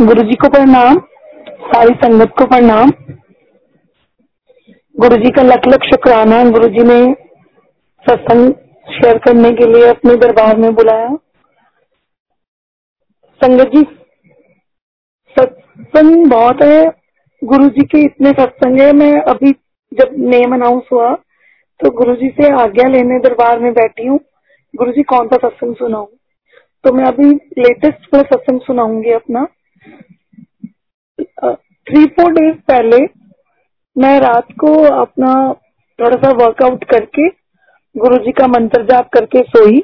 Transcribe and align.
गुरु 0.00 0.22
जी 0.22 0.34
को 0.34 0.48
प्रणाम 0.48 0.98
सारी 1.62 1.94
संगत 1.94 2.30
को 2.38 2.44
प्रणाम। 2.46 2.90
गुरु 4.94 5.16
जी 5.16 5.30
का 5.30 5.42
लख 5.42 5.66
लख 5.68 5.82
शुक्राना 5.84 6.38
गुरु 6.50 6.68
जी 6.68 6.84
ने 6.84 6.96
सत्संग 8.04 8.52
शेयर 8.86 9.18
करने 9.18 9.50
के 9.52 9.66
लिए 9.66 9.88
अपने 9.88 10.14
दरबार 10.16 10.56
में 10.56 10.74
बुलाया। 10.74 11.10
संगत 13.40 13.70
जी, 13.74 13.82
सत्संग 15.36 16.26
बहुत 16.30 16.62
है 16.62 16.80
गुरु 17.42 17.68
जी 17.68 17.86
के 17.86 18.04
इतने 18.04 18.30
सत्संग 18.32 18.80
है, 18.80 18.92
मैं 18.92 19.12
अभी 19.24 19.52
जब 19.92 20.16
नेम 20.30 20.54
अनाउंस 20.54 20.88
हुआ 20.92 21.14
तो 21.80 21.90
गुरु 21.96 22.16
जी 22.16 22.28
से 22.32 22.52
आज्ञा 22.62 22.88
लेने 22.88 23.18
दरबार 23.20 23.58
में 23.58 23.72
बैठी 23.74 24.06
हूँ। 24.06 24.18
गुरु 24.74 24.92
जी 24.92 25.02
कौन 25.04 25.28
सा 25.28 25.36
सत्संग 25.38 25.74
सुनाऊ? 25.76 26.06
तो 26.84 26.92
मैं 26.92 27.04
अभी 27.06 27.30
लेटेस्ट 27.58 28.10
पूरा 28.10 28.22
सत्संग 28.24 28.60
सुनाऊँगी 28.62 29.12
अपना। 29.12 29.46
थ्री 31.86 32.04
फोर 32.06 32.32
डेज़ 32.32 32.56
पहले 32.68 32.98
मैं 33.96 34.18
रात 34.20 34.52
को 34.60 34.72
अपना 34.94 35.32
थोड़ा 35.98 36.16
सा 36.16 36.30
वर्कआउट 36.36 36.84
करके 36.84 37.28
गुरु 37.94 38.16
जी 38.16 38.32
का 38.32 38.46
मंत्र 38.48 38.82
जाप 38.84 39.08
करके 39.08 39.42
सोई 39.48 39.82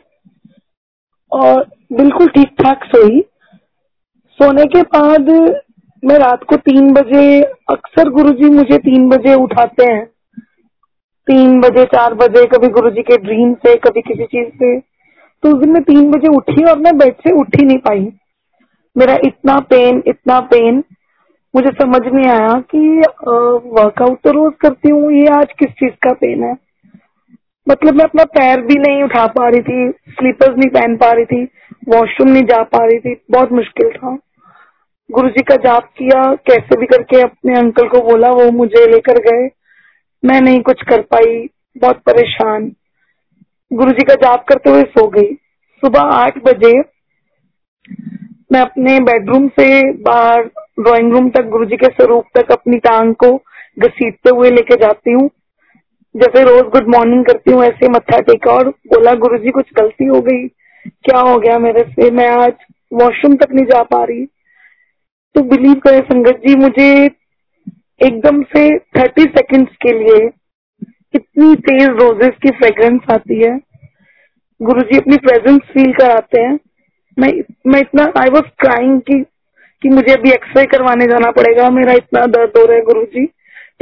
और 1.32 1.64
बिल्कुल 1.92 2.28
ठीक 2.28 2.48
ठाक 2.62 2.84
सोई। 2.86 3.20
सोने 4.41 4.64
के 4.66 4.82
बाद 4.95 5.30
मैं 6.02 6.19
रात 6.19 6.42
को 6.44 6.56
तीन 6.58 6.92
बजे, 6.92 7.42
अक्सर 7.70 8.08
गुरुजी 8.10 8.50
मुझे 8.50 8.78
तीन 8.78 9.08
बजे 9.08 9.34
उठाते 9.34 9.84
हैं। 9.84 10.05
तीन 11.28 11.60
बजे, 11.60 11.84
चार 11.84 12.14
बजे, 12.14 12.44
कभी 12.47 12.69
गुरुजी 12.69 13.02
के 13.02 13.16
ड्रीम 13.16 13.55
से 13.56 13.74
कभी 13.78 14.00
किसी 14.02 14.24
चीज़ 14.27 14.48
से 14.55 14.78
तो 14.78 15.48
उस 15.48 15.60
दिन 15.60 15.72
मैं 15.72 15.83
तीन 15.83 16.10
बजे 16.10 16.28
उठी 16.36 16.64
और 16.64 16.78
मैं 16.78 16.97
बेड 16.98 17.14
से 17.16 17.33
उठ 17.41 17.56
ही 17.60 17.66
नहीं 17.66 17.78
पाई। 17.78 18.05
मेरा 18.96 19.14
इतना 19.24 19.59
पेन 19.70 20.02
इतना 20.09 20.38
पेन 20.50 20.82
मुझे 21.55 21.70
समझ 21.73 22.00
नहीं 22.05 22.27
आया 22.30 22.52
कि 22.70 22.78
वर्कआउट 23.28 24.19
तो 24.25 24.30
रोज 24.33 24.52
करती 24.61 24.91
हूँ, 24.91 25.12
ये 25.12 25.27
आज 25.30 25.52
किस 25.58 25.70
चीज़ 25.70 25.92
का 26.02 26.12
पेन 26.14 26.42
है? 26.44 26.52
मतलब 27.67 27.94
मैं 27.94 28.05
अपना 28.05 28.24
पैर 28.33 28.61
भी 28.62 28.74
नहीं 28.78 29.02
उठा 29.02 29.27
पा 29.28 29.48
रही 29.48 29.61
थी 29.62 29.91
स्लीपर्स 30.11 30.56
नहीं 30.58 30.69
पहन 30.70 30.97
पा 30.97 31.11
रही 31.12 31.24
थी 31.24 31.42
वॉशरूम 31.89 32.28
नहीं 32.28 32.42
जा 32.44 32.62
पा 32.64 32.84
रही 32.84 32.98
थी, 32.98 33.14
बहुत 33.30 33.52
मुश्किल 33.52 33.91
था। 33.91 34.17
गुरु 35.11 35.28
जी 35.28 35.42
का 35.42 35.56
जाप 35.64 35.89
किया, 35.98 36.22
कैसे 36.47 36.78
भी 36.80 36.86
करके 36.86 37.20
अपने 37.22 37.58
अंकल 37.58 37.89
को 37.89 38.00
बोला, 38.02 38.30
वो 38.30 38.50
मुझे 38.52 38.86
लेकर 38.86 39.19
गए। 39.22 39.48
मैं 40.22 40.41
नहीं 40.41 40.61
कुछ 40.62 40.83
कर 40.89 41.00
पाई, 41.05 41.48
बहुत 41.77 42.00
परेशान। 42.06 42.70
गुरु 43.70 43.92
जी 43.92 44.05
का 44.05 44.14
जाप 44.17 44.44
करते 44.48 44.70
हुए 44.70 44.83
सो 44.84 45.06
गई। 45.08 45.33
सुबह 45.83 46.14
आठ 46.14 46.39
बजे 46.44 46.80
मैं 48.50 48.61
अपने 48.61 48.98
बेडरूम 49.00 49.48
से 49.48 49.92
बाहर 50.02 50.42
ड्राइंग 50.80 51.12
रूम 51.12 51.30
तक 51.30 51.48
गुरु 51.48 51.64
जी 51.64 51.77
के 51.77 51.86
स्वरूप 51.86 52.25
तक 52.34 52.52
अपनी 52.52 52.78
टांग 52.78 53.14
को 53.14 53.36
घसीटते 53.78 54.30
हुए 54.30 54.50
लेके 54.50 54.77
जाती 54.77 55.12
हूँ। 55.12 55.30
जैसे 56.14 56.42
रोज 56.44 56.62
गुड 56.62 56.89
मॉर्निंग 56.89 57.24
करती 57.24 57.52
हूँ, 57.52 57.64
ऐसे 57.64 57.89
मत्था 57.89 58.20
टेका 58.20 58.52
और 58.52 58.69
बोला 58.69 59.14
गुरु 59.14 59.39
जी 59.39 59.50
कुछ 59.50 59.72
गलती 59.77 60.05
हो 60.05 60.20
गई? 60.20 60.47
क्या 60.89 61.20
हो 61.20 61.39
गया 61.39 61.58
मेरे 61.58 61.83
से? 61.83 62.11
मैं 62.11 62.28
आज 62.28 62.52
वॉशरूम 62.92 63.34
तक 63.36 63.52
नहीं 63.52 63.64
जा 63.64 63.83
पा 63.83 64.05
रही। 64.05 64.24
तो 65.34 65.42
बिलीव 65.42 65.74
करें 65.74 66.00
संगत 66.00 66.41
जी, 66.47 66.55
मुझे 66.56 67.11
एकदम 68.00 68.42
से 68.42 68.78
थर्टी 68.78 69.22
सेकेंड्स 69.22 69.77
के 69.77 69.92
लिए 69.92 70.30
इतनी 71.14 71.55
तेज 71.56 71.89
रोजेस 71.89 72.34
की 72.42 72.50
फ्रेग्रेंस 72.50 73.00
आती 73.11 73.42
है। 73.44 73.58
गुरु 74.62 74.80
जी 74.80 74.98
अपनी 74.98 75.17
प्रेजेंस 75.17 75.61
फील 75.74 75.92
कराते 75.92 76.41
हैं। 76.41 76.56
मैं 77.17 77.31
मैं 77.67 77.81
इतना 77.81 78.05
आई 78.20 78.31
वॉज़ 78.31 78.48
क्राइंग 78.59 79.00
की, 79.00 79.22
कि 79.83 79.89
मुझे 79.89 80.12
अभी 80.12 80.31
एक्सरे 80.31 80.64
करवाने 80.64 81.06
जाना 81.06 81.31
पड़ेगा। 81.31 81.69
मेरा 81.70 81.92
इतना 81.92 82.25
दर्द 82.27 82.58
हो 82.58 82.64
रहा 82.64 82.77
है 82.77 82.83
गुरु 82.83 83.03
जी 83.05 83.23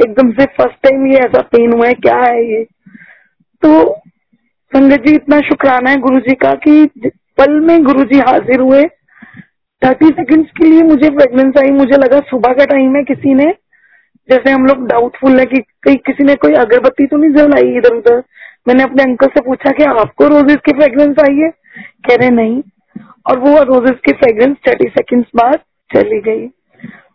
एकदम 0.01 0.31
से 0.31 0.45
फ़र्स्ट 0.45 0.77
टाइम 0.83 1.05
ये 1.07 1.17
ऐसा 1.17 1.41
पेन 1.51 1.73
हुआ 1.73 1.87
है। 1.87 1.93
क्या 1.95 2.17
है 2.17 2.43
ये? 2.51 2.63
तो 3.63 3.95
संगत 4.71 5.03
जी, 5.05 5.13
इतना 5.15 5.39
शुक्राना 5.39 5.89
है 5.89 5.97
गुरु 5.97 6.19
जी 6.19 6.33
का 6.35 6.53
कि 6.63 6.85
पल 7.37 7.59
में 7.59 7.83
गुरु 7.83 8.03
जी 8.03 8.19
हाजिर 8.19 8.59
हुए। 8.59 8.83
थर्टी 9.81 10.07
सेकेंड्स 10.07 10.49
के 10.51 10.65
लिए 10.65 10.81
मुझे 10.81 11.09
प्रेगनेंस 11.09 11.57
आई। 11.57 11.71
मुझे 11.71 11.97
लगा 11.97 12.19
सुबह 12.19 12.53
का 12.53 12.65
टाइम 12.65 12.95
है 12.95 13.03
किसी 13.03 13.33
ने। 13.33 13.45
जैसे 14.29 14.51
हम 14.51 14.65
लोग 14.65 14.87
डाउटफुल 14.87 15.39
है 15.39 15.45
कि 15.45 15.59
कहीं 15.83 15.95
किसी 15.95 16.23
ने 16.23 16.35
कोई 16.35 16.53
अगरबत्ती 16.53 17.05
तो 17.05 17.17
नहीं 17.17 17.31
जलाई 17.31 17.75
इधर 17.77 17.95
उधर 17.95 18.23
मैंने 18.67 18.83
अपने 18.83 19.03
अंकल 19.03 19.27
से 19.27 19.41
पूछा 19.41 19.71
कि 19.71 19.83
आपको 19.83 20.27
रोजेस 20.27 20.57
की 20.65 20.71
फ्रेग्रेंस 20.71 21.19
आई 21.19 21.35
है? 21.35 21.49
कह 22.07 22.15
रहे, 22.15 22.29
नहीं। 22.29 22.61
और 23.25 23.39
वो 23.39 23.63
रोजेस 23.63 23.99
की 24.05 24.11
फ्रेग्रेंस 24.11 24.57
थर्टी 24.67 24.89
सेकेंड्स 24.89 25.27
बाद 25.35 25.59
चली 25.89 26.19
गई। 26.21 26.47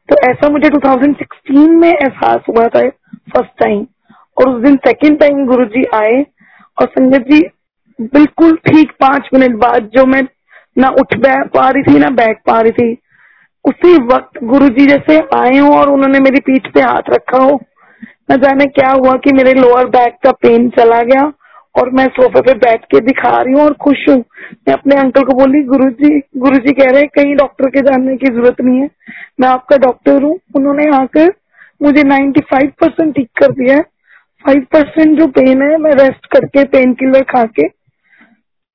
तो 0.09 0.17
ऐसा 0.29 0.49
मुझे 0.49 0.69
2016 0.69 1.69
में 1.69 1.89
एहसास 1.89 2.41
हुआ 2.49 2.67
था 2.69 2.89
फ़र्स्ट 2.89 3.59
टाइम 3.59 3.87
और 4.37 4.49
उस 4.49 4.63
दिन 4.63 4.77
सेकेंड 4.77 5.19
टाइम 5.21 5.47
गुरु 5.47 5.65
जी 5.65 5.85
आए 5.95 6.27
और 6.79 6.87
संगत 6.87 7.31
जी 7.31 7.41
बिल्कुल 8.01 8.57
ठीक 8.57 8.93
पाँच 9.01 9.29
मिनट 9.35 9.57
बाद 9.57 9.91
जो 9.97 10.07
मैं 10.07 10.23
ना 10.79 10.89
उठ 10.89 11.15
पा 11.27 11.69
रही 11.71 11.83
थी, 11.83 11.99
ना 11.99 12.11
बैठ 12.11 12.39
पा 12.47 12.61
रही 12.61 12.73
थी, 12.73 12.93
उसी 13.65 13.95
वक्त 14.03 14.45
गुरु 14.45 14.69
जी 14.69 14.87
जैसे 14.87 15.19
आए 15.37 15.59
हो 15.59 15.73
और 15.75 15.89
उन्होंने 15.89 16.19
मेरी 16.19 16.41
पीठ 16.41 16.73
पे 16.75 16.81
हाथ 16.81 17.11
रखा 17.11 17.39
हो। 17.39 17.61
न 18.31 18.37
जाने 18.37 18.67
क्या 18.67 18.91
हुआ 18.91 19.15
कि 19.15 19.33
मेरे 19.33 19.55
लोअर 19.55 19.87
बैक 19.87 20.17
का 20.25 20.31
पेन 20.33 20.69
चला 20.71 21.03
गया। 21.03 21.33
और 21.75 21.91
मैं 21.91 22.07
सोफे 22.07 22.41
पे 22.41 22.55
बैठ 22.55 22.85
के 22.85 23.01
दिखा 23.01 23.31
रही 23.43 23.55
हूँ 23.55 23.63
और 23.63 23.73
खुश 23.73 24.09
हूँ। 24.09 24.17
मैं 24.17 24.73
अपने 24.73 24.97
अंकल 24.97 25.23
को 25.23 25.35
बोली 25.35 25.63
गुरुजी 25.63 26.23
गुरुजी 26.37 26.73
कह 26.73 26.91
रहे 26.91 27.01
हैं, 27.01 27.09
कहीं 27.09 27.37
डॉक्टर 27.37 27.69
के 27.69 27.81
जानने 27.81 28.17
की 28.17 28.27
ज़रूरत 28.27 28.61
नहीं 28.61 28.81
है। 28.81 28.91
मैं 29.41 29.49
आपका 29.49 29.77
डॉक्टर 29.77 30.23
हूँ। 30.23 30.39
उन्होंने 30.57 30.87
आकर 30.97 31.33
मुझे 31.83 32.03
95 32.03 32.71
परसेंट 32.81 33.15
ठीक 33.17 33.29
कर 33.37 33.53
दिया 33.53 33.77
है। 33.77 33.83
फाइव 34.45 34.67
परसेंट 34.73 35.19
जो 35.19 35.27
पेन 35.27 35.63
है, 35.63 35.77
मैं 35.77 35.93
रेस्ट 35.93 36.27
करके 36.27 36.65
पेन 36.65 36.93
किलर 36.95 37.23
खा 37.23 37.45
के 37.45 37.69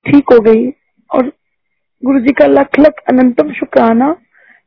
ठीक 0.05 0.23
हो 0.33 0.39
गई। 0.39 0.69
और 1.09 1.31
गुरु 2.03 2.19
जी 2.19 2.33
का 2.33 2.45
लख 2.45 2.79
लख 2.79 2.93
अनंतम 3.09 3.51
शुक्राना 3.51 4.11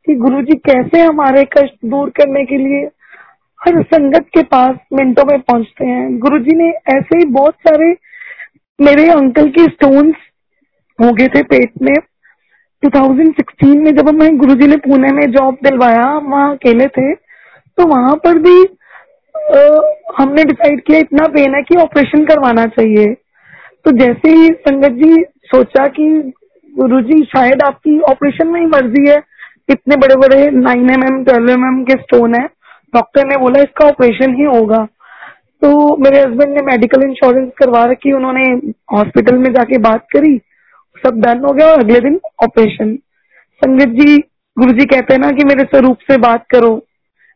कि 0.06 0.14
गुरु 0.14 0.42
जी 0.42 0.54
कैसे 0.54 1.00
हमारे 1.00 1.44
कष्ट 1.44 1.74
दूर 1.84 2.10
करने 2.10 2.44
के 2.44 2.56
लिए 2.56 2.84
हर 3.60 3.82
संगत 3.82 4.26
के 4.34 4.42
पास 4.42 4.76
मिनटों 4.92 5.24
में 5.24 5.40
पहुँचते 5.40 5.86
हैं। 5.86 6.18
गुरु 6.18 6.38
जी 6.38 6.56
ने 6.56 6.68
ऐसे 6.70 7.18
ही 7.18 7.24
बहुत 7.24 7.54
सारे 7.54 7.92
मेरे 8.78 9.08
अंकल 9.10 9.48
के 9.50 9.64
स्टोन्स 9.64 10.16
हो 10.98 11.12
गए 11.12 11.28
थे 11.28 11.42
पेट 11.44 11.70
में। 11.82 11.94
2016 12.82 13.74
में 13.76 13.90
जब 13.96 14.08
हमें 14.08 14.36
गुरु 14.38 14.54
जी 14.54 14.66
ने 14.66 14.76
पुणे 14.78 15.08
में 15.12 15.30
जॉब 15.32 15.54
दिलवाया 15.64 16.04
वहाँ 16.18 16.50
अकेले 16.52 16.86
थे 16.88 17.14
तो 17.14 17.86
वहाँ 17.86 18.14
पर 18.24 18.38
भी 18.38 18.62
आ, 18.62 19.60
हमने 20.18 20.44
डिसाइड 20.44 20.80
किया 20.82 20.98
इतना 20.98 21.26
पेन 21.28 21.54
है 21.54 21.62
कि 21.62 21.76
ऑपरेशन 21.76 22.24
करवाना 22.24 22.64
चाहिए। 22.68 23.12
तो 23.84 23.90
जैसे 23.98 24.30
ही 24.30 24.48
संगत 24.60 24.92
जी 25.02 25.22
सोचा 25.46 25.86
कि 25.88 26.08
गुरु 26.72 27.00
जी 27.00 27.22
शायद 27.24 27.62
आपकी 27.62 27.98
ऑपरेशन 28.10 28.48
में 28.48 28.60
ही 28.60 28.66
मर्ज़ी 28.66 29.08
है 29.08 29.18
इतने 29.70 29.96
बड़े 29.96 30.16
बड़े 30.16 30.50
nine 30.50 30.90
M 30.90 31.04
M 31.04 31.22
twelve 31.24 31.50
M 31.50 31.64
M 31.66 31.82
के 31.84 31.96
स्टोन 32.02 32.34
है 32.34 32.46
डॉक्टर 32.92 33.26
ने 33.26 33.36
बोला 33.36 33.60
इसका 33.60 33.86
ऑपरेशन 33.86 34.34
ही 34.34 34.44
होगा। 34.46 34.86
तो 35.62 35.96
मेरे 35.96 36.18
हस्बैंड 36.20 36.54
ने 36.54 36.62
मेडिकल 36.62 37.02
इंश्योरेंस 37.02 37.50
करवा 37.58 37.84
रखी, 37.84 38.12
उन्होंने 38.12 38.42
हॉस्पिटल 38.92 39.38
में 39.38 39.52
जाके 39.52 39.78
बात 39.78 40.06
करी, 40.12 40.36
सब 41.02 41.20
डन 41.20 41.44
हो 41.44 41.52
गया 41.52 41.66
और 41.66 41.78
अगले 41.78 42.00
दिन 42.00 42.18
ऑपरेशन 42.42 42.94
संगत 43.62 43.88
जी, 43.94 44.16
गुरु 44.56 44.72
जी 44.72 44.84
कहते 44.84 45.14
हैं 45.14 45.20
ना 45.20 45.30
कि 45.30 45.44
मेरे 45.44 45.64
स्वरूप 45.64 45.98
से 46.10 46.16
बात 46.18 46.46
करो, 46.50 46.70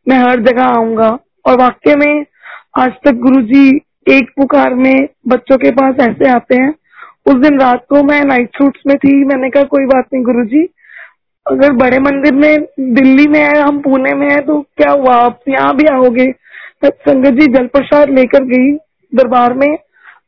मैं 0.06 0.18
हर 0.18 0.40
जगह 0.40 0.64
आऊँगा। 0.64 1.18
और 1.46 1.56
वाक्य 1.56 1.94
में 1.96 2.24
आज 2.78 2.92
तक 3.04 3.12
गुरु 3.12 3.40
जी 3.42 3.68
एक 4.08 4.30
पुकार 4.36 4.74
में 4.74 5.08
बच्चों 5.28 5.56
के 5.58 5.70
पास 5.70 6.00
ऐसे 6.00 6.28
आते 6.28 6.56
हैं। 6.56 6.74
उस 7.26 7.34
दिन 7.34 7.60
रात 7.60 7.84
को 7.88 8.02
मैं 8.02 8.24
नाइट 8.24 8.56
सूट्स 8.56 8.80
में 8.86 8.96
थी, 8.96 9.24
मैंने 9.24 9.50
कहा, 9.50 9.62
कोई 9.62 9.84
बात 9.86 10.06
नहीं 10.14 10.22
गुरु 10.24 10.44
जी, 10.44 10.62
अगर 11.46 11.72
बड़े 11.72 11.98
मंदिर 11.98 12.34
में, 12.34 12.66
दिल्ली 12.94 13.26
में 13.26 13.40
है, 13.40 13.60
हम 13.60 13.78
पुणे 13.80 14.14
में 14.14 14.28
है 14.30 14.40
तो 14.40 14.60
क्या 14.76 14.90
हुआ? 14.90 15.14
आप 15.14 15.40
यहाँ 15.48 15.74
भी 15.76 15.86
आओगे? 15.86 16.26
संगत 16.82 17.40
जी 17.40 17.46
जल 17.52 17.66
प्रसाद 17.68 18.10
लेकर 18.10 18.44
गई 18.44 18.72
दरबार 19.12 19.52
में, 19.54 19.76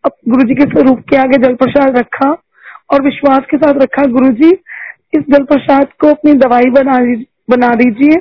अब 0.05 0.13
गुरु 0.29 0.43
जी 0.43 0.55
के 0.55 0.65
स्वरूप 0.65 1.01
के 1.11 1.17
आगे 1.17 1.39
जल 1.43 1.55
प्रसाद 1.55 1.97
रखा 1.99 2.31
और 2.93 3.03
विश्वास 3.03 3.47
के 3.51 3.57
साथ 3.57 3.83
रखा 3.83 4.05
गुरु 4.13 4.29
जी 4.35 4.51
इस 5.15 5.23
जल 5.31 5.45
प्रसाद 5.45 5.93
को 6.01 6.09
अपनी 6.09 6.33
दवाई 6.37 6.71
बना 6.71 6.99
बना 7.51 7.69
दीजिए 7.75 8.21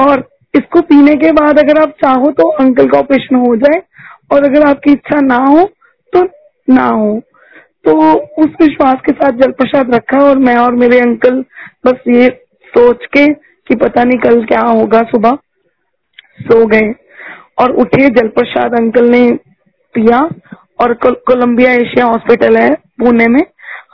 और 0.00 0.28
इसको 0.54 0.80
पीने 0.82 1.14
के 1.16 1.32
बाद 1.32 1.58
अगर 1.58 1.80
आप 1.82 1.90
चाहो 2.04 2.30
तो 2.32 2.48
अंकल 2.60 2.88
का 2.88 2.98
ऑपरेशन 2.98 3.36
हो 3.38 3.54
जाए 3.56 3.80
और 4.32 4.44
अगर 4.44 4.66
आपकी 4.68 4.92
इच्छा 4.92 5.20
ना 5.20 5.36
हो 5.36 5.64
तो 6.12 6.22
ना 6.68 6.86
हो। 6.86 7.18
तो 7.84 7.92
उस 8.42 8.48
विश्वास 8.60 8.96
के 9.06 9.12
साथ 9.12 9.38
जल 9.38 9.52
प्रसाद 9.52 9.94
रखा 9.94 10.18
और 10.24 10.38
मैं 10.38 10.56
और 10.56 10.74
मेरे 10.76 10.98
अंकल 11.00 11.44
बस 11.86 12.02
ये 12.08 12.28
सोच 12.72 13.04
के 13.16 13.26
कि 13.26 13.74
पता 13.76 14.04
नहीं 14.04 14.18
कल 14.20 14.44
क्या 14.46 14.60
होगा, 14.60 15.02
सुबह 15.04 15.38
सो 16.42 16.66
गए। 16.66 16.92
और 17.58 17.72
उठे 17.76 18.08
जल 18.10 18.28
प्रसाद 18.30 18.74
अंकल 18.74 19.08
ने 19.10 19.30
पिया 19.94 20.18
और 20.80 20.92
कोलंबिया 21.04 21.72
एशिया 21.74 22.04
हॉस्पिटल 22.06 22.56
है, 22.56 22.74
पुणे 22.74 23.26
में। 23.28 23.42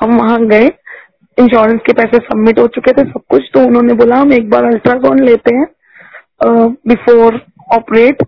हम 0.01 0.17
वहाँ 0.17 0.39
गए। 0.47 0.67
इंश्योरेंस 1.39 1.81
के 1.87 1.93
पैसे 1.93 2.19
सबमिट 2.19 2.59
हो 2.59 2.67
चुके 2.69 2.93
थे, 2.93 3.03
सब 3.03 3.21
कुछ। 3.31 3.51
तो 3.55 3.61
उन्होंने 3.61 3.95
बोला, 3.95 4.17
हम 4.17 4.33
एक 4.33 4.49
बार 4.51 4.65
अल्ट्रासाउंड 4.65 5.21
लेते 5.21 5.57
हैं 5.57 5.67
बिफोर 6.89 7.41
ऑपरेट 7.75 8.23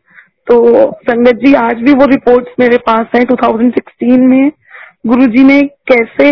तो 0.46 0.56
संगत 1.02 1.36
जी, 1.36 1.52
आज 1.54 1.80
भी 1.80 1.92
वो 1.92 2.04
रिपोर्ट्स 2.06 2.52
मेरे 2.60 2.76
पास 2.78 3.06
हैं 3.14 3.24
2016 3.26 4.28
में। 4.28 4.50
गुरुजी 5.06 5.42
ने 5.44 5.60
कैसे 5.90 6.30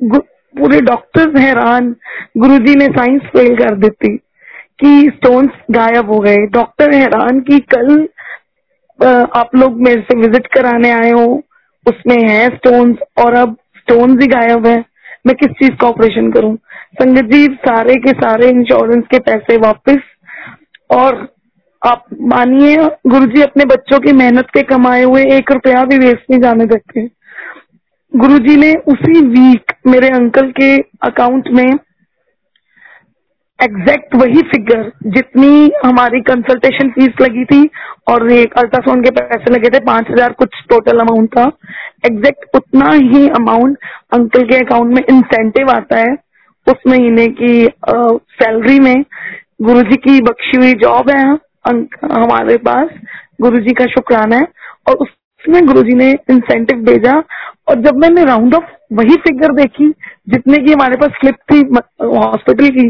पूरे 0.00 0.80
डॉक्टर्स 0.82 1.40
हैरान। 1.40 1.94
गुरुजी 2.36 2.74
ने 2.74 2.86
साइंस 2.88 3.22
फेल 3.32 3.56
कर 3.56 3.74
देती 3.76 4.12
कि 4.78 5.10
स्टोन्स 5.14 5.50
गायब 5.70 6.10
हो 6.10 6.18
गए। 6.20 6.36
डॉक्टर 6.52 6.94
हैरान 6.94 7.40
कि 7.40 7.58
कल 7.74 8.08
आप 9.36 9.50
लोग 9.56 9.80
मेरे 9.82 10.00
से 10.02 10.16
विज़िट 10.18 10.46
कराने 10.54 10.90
आए 10.90 11.10
हो। 11.10 11.26
उसमें 11.86 12.16
है 12.18 12.46
स्टोन्स 12.48 12.98
और 13.18 13.34
अब 13.34 13.56
स्टोन्स 13.76 14.20
ही 14.22 14.26
गायब 14.28 14.66
है। 14.66 14.78
मैं 15.26 15.34
किस 15.36 15.50
चीज़ 15.52 15.76
का 15.80 15.88
ऑपरेशन 15.88 16.30
करूँ? 16.32 16.56
संगत 17.00 17.32
जी, 17.32 17.44
सारे 17.66 17.94
के 17.96 18.12
सारे 18.14 18.48
इंश्योरेंस 18.48 19.04
के 19.10 19.18
पैसे 19.20 19.56
वापस। 19.58 19.98
और 20.90 21.26
आप 21.82 22.04
मानिए 22.28 22.76
गुरु 23.06 23.26
जी 23.26 23.42
अपने 23.42 23.64
बच्चों 23.64 23.98
की 24.00 24.12
मेहनत 24.12 24.46
के 24.54 24.62
कमाए 24.64 25.02
हुए 25.02 25.24
एक 25.36 25.50
रुपया 25.52 25.84
भी 25.84 25.98
वेस्ट 25.98 26.30
नहीं 26.30 26.40
जाने 26.40 26.64
देते। 26.66 27.06
गुरु 28.12 28.38
जी 28.38 28.56
ने 28.56 28.72
उसी 28.88 29.20
वीक 29.26 29.72
मेरे 29.86 30.08
अंकल 30.08 30.50
के 30.50 30.76
अकाउंट 31.02 31.48
में 31.52 31.78
एग्जैक्ट 33.58 34.14
वही 34.16 34.42
फिगर 34.50 34.82
जितनी 35.14 35.70
हमारी 35.84 36.20
कंसल्टेशन 36.22 36.90
फ़ीस 36.90 37.20
लगी 37.20 37.44
थी 37.44 37.68
और 38.08 38.30
एक 38.32 38.52
अल्ट्रासाउंड 38.58 39.04
के 39.04 39.10
पैसे 39.12 39.52
लगे 39.52 39.68
थे, 39.68 39.78
पाँच 39.84 40.10
हज़ार 40.10 40.32
कुछ 40.32 40.60
टोटल 40.70 40.98
अमाउंट 41.00 41.28
था। 41.30 41.44
एग्जैक्ट 42.06 42.56
उतना 42.56 42.90
ही 42.92 43.28
अमाउंट 43.30 43.78
अंकल 44.14 44.44
के 44.50 44.56
अकाउंट 44.56 44.94
में 44.94 45.02
इंसेंटिव 45.04 45.70
आता 45.70 45.98
है 45.98 46.14
उस 46.66 46.86
महीने 46.88 47.26
की 47.40 47.66
सैलरी 47.88 48.78
में। 48.80 49.04
गुरुजी 49.62 49.96
की 49.98 50.20
बख्शी 50.22 50.56
हुई 50.56 50.72
जॉब 50.80 51.10
है 51.10 51.24
हमारे 52.14 52.56
पास। 52.68 52.88
गुरुजी 53.40 53.72
का 53.74 53.86
शुक्राना 53.88 54.36
है 54.36 54.46
और 54.88 54.96
उसमें 54.96 55.66
गुरुजी 55.66 55.94
ने 55.96 56.10
इंसेंटिव 56.30 56.78
भेजा 56.84 57.18
और 57.68 57.80
जब 57.82 57.96
मैंने 57.96 58.24
राउंड 58.24 58.54
ऑफ़ 58.54 58.64
वही 58.92 59.16
फिगर 59.18 59.52
देखी 59.54 59.88
जितने 60.28 60.58
की 60.58 60.72
हमारे 60.72 60.96
पास 60.96 61.10
स्लिप 61.20 61.36
थी 61.52 61.60
हॉस्पिटल 62.06 62.68
की 62.70 62.88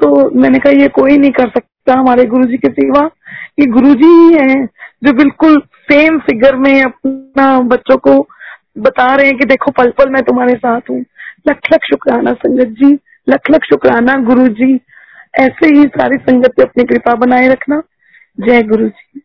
तो 0.00 0.30
मैंने 0.40 0.58
कहा, 0.58 0.72
ये 0.72 0.88
कोई 0.90 1.16
नहीं 1.16 1.30
कर 1.30 1.48
सकता 1.48 1.94
हमारे 1.94 2.24
गुरु 2.24 2.44
जी 2.44 2.56
के 2.56 2.68
सिवा। 2.70 3.04
ये 3.60 3.66
गुरु 3.66 3.94
जी 3.94 4.06
ही 4.06 4.32
है 4.34 4.64
जो 5.04 5.12
बिल्कुल 5.12 5.56
सेम 5.90 6.18
फिगर 6.18 6.56
में 6.56 6.82
अपना 6.82 7.58
बच्चों 7.68 7.96
को 7.98 8.16
बता 8.78 9.14
रहे 9.14 9.26
हैं 9.26 9.36
कि 9.38 9.44
देखो 9.44 9.70
पल 9.70 9.90
पल 9.98 10.10
मैं 10.10 10.22
तुम्हारे 10.22 10.54
साथ 10.54 10.90
हूँ। 10.90 11.00
लख 11.48 11.72
लख 11.72 11.84
शुक्राना 11.84 12.32
संगत 12.34 12.74
जी, 12.80 12.92
लख 13.28 13.50
लख 13.50 13.64
शुक्राना 13.64 14.16
गुरु 14.24 14.46
जी 14.54 14.74
ऐसे 15.40 15.68
ही 15.68 15.84
सारी 15.88 16.16
संगत 16.18 16.54
पे 16.56 16.62
अपनी 16.62 16.84
कृपा 16.84 17.14
बनाए 17.16 17.48
रखना। 17.48 17.82
जय 18.38 18.62
गुरु 18.62 18.88
जी 18.88 19.20